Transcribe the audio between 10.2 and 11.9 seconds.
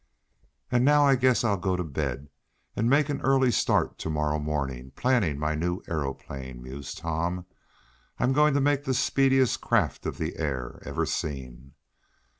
air ever seen!"